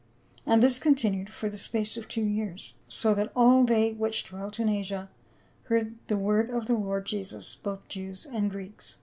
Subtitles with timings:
[0.25, 4.23] * "And this continued for the space of two years; so that all they which
[4.23, 5.11] dwelt in Asia
[5.65, 8.97] heard the word of the Lord Jesus, both Jews and Greeks."